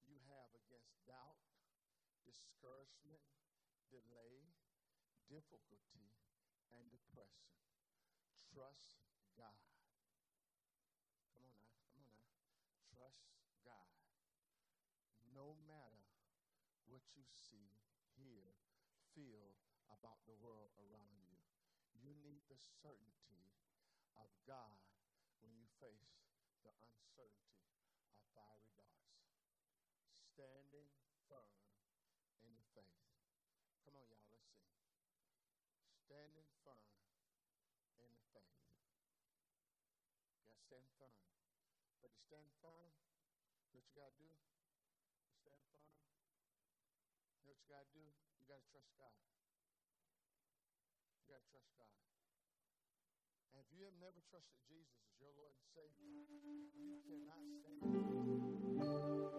you 0.10 0.17
have 0.34 0.50
against 0.58 0.98
doubt, 1.06 1.38
discouragement, 2.26 3.22
delay, 3.93 4.50
difficulty, 5.30 6.17
and 6.74 6.89
depression. 6.89 7.54
Trust 8.50 9.06
God. 9.38 9.62
Come 11.30 11.46
on 11.46 11.62
now, 11.62 11.78
come 11.93 12.10
on 12.10 12.17
now. 12.17 12.41
Trust 12.89 13.38
God. 13.62 13.93
No 15.30 15.54
matter 15.70 16.10
what 16.89 17.06
you 17.13 17.22
see, 17.30 17.70
hear, 18.17 18.58
feel 19.13 19.54
about 19.93 20.26
the 20.26 20.34
world 20.41 20.74
around 20.82 21.22
you 21.22 21.37
you 22.01 22.13
need 22.21 22.45
the 22.47 22.60
certainty 22.81 23.53
of 24.17 24.29
God 24.45 24.81
when 25.41 25.53
you 25.57 25.65
face 25.81 26.13
the 26.62 26.73
uncertainty 26.81 27.73
of 28.10 28.19
fiery 28.33 28.69
darts. 28.77 29.17
Standing 30.10 30.89
firm 31.25 31.57
in 32.45 32.53
the 32.53 32.65
faith. 32.77 33.01
Come 33.86 33.97
on, 33.97 34.05
y'all, 34.10 34.21
let's 34.29 34.29
sing. 34.29 34.45
Standing 36.05 36.49
firm 36.62 36.86
in 37.97 38.12
the 38.13 38.25
faith. 38.33 38.57
You 40.38 40.45
got 40.45 40.53
to 40.53 40.62
stand 40.62 40.89
firm. 41.01 41.17
But 42.01 42.13
to 42.13 42.19
stand 42.21 42.49
firm, 42.62 42.93
what 43.73 43.83
you 43.86 43.93
got 43.97 44.13
to 44.13 44.19
do? 44.21 44.29
To 44.29 45.33
stand 45.41 45.62
firm, 45.73 45.89
you 47.41 47.49
know 47.49 47.55
what 47.55 47.62
you 47.62 47.69
got 47.71 47.86
to 47.88 47.93
do? 47.95 48.05
You 48.38 48.45
got 48.45 48.62
to 48.62 48.67
trust 48.69 48.93
God. 48.99 49.37
You 51.28 51.36
got 51.36 51.44
to 51.44 51.52
trust 51.52 51.76
God. 51.76 51.92
And 53.52 53.60
if 53.60 53.68
you 53.76 53.84
have 53.84 54.00
never 54.00 54.24
trusted 54.32 54.63
Jesus 54.63 54.96
as 55.12 55.20
your 55.20 55.36
Lord 55.36 55.52
and 55.60 55.68
Savior, 55.76 56.08
you 56.08 56.24
cannot 56.24 56.56
stand. 56.72 57.04
You 57.04 57.20
cannot 57.20 57.44
stand. 59.28 59.37